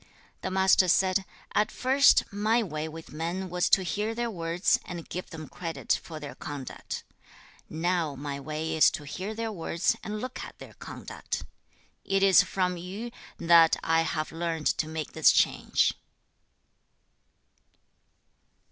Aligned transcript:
2. 0.01 0.07
The 0.41 0.49
Master 0.51 0.87
said, 0.87 1.25
'At 1.53 1.69
first, 1.71 2.23
my 2.33 2.63
way 2.63 2.87
with 2.89 3.13
men 3.13 3.51
was 3.51 3.69
to 3.69 3.83
hear 3.83 4.15
their 4.15 4.31
words, 4.31 4.79
and 4.83 5.07
give 5.07 5.29
them 5.29 5.47
credit 5.47 5.99
for 6.01 6.19
their 6.19 6.33
conduct. 6.33 7.03
Now 7.69 8.15
my 8.15 8.39
way 8.39 8.75
is 8.75 8.89
to 8.97 9.03
hear 9.05 9.35
their 9.35 9.51
words, 9.51 9.95
and 10.03 10.19
look 10.19 10.43
at 10.43 10.57
their 10.57 10.73
conduct. 10.73 11.43
It 12.03 12.23
is 12.23 12.41
from 12.41 12.77
Yu 12.77 13.11
that 13.37 13.75
I 13.83 14.01
have 14.01 14.31
learned 14.31 14.65
to 14.79 14.87
make 14.87 15.13
this 15.13 15.31
change.' 15.31 15.93